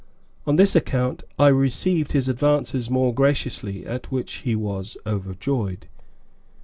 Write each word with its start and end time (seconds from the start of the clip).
On 0.47 0.55
this 0.55 0.75
account, 0.75 1.21
I 1.37 1.49
received 1.49 2.13
his 2.13 2.27
advances 2.27 2.89
more 2.89 3.13
graciously, 3.13 3.85
at 3.85 4.11
which 4.11 4.37
he 4.37 4.55
was 4.55 4.97
overjoyed. 5.05 5.85